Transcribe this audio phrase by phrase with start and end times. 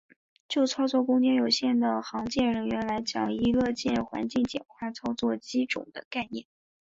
[0.47, 6.47] 就操作空间有限的航舰人员来讲亦乐见环境简化操作机种的概念。